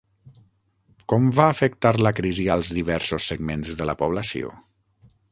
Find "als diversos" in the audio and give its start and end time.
2.53-3.27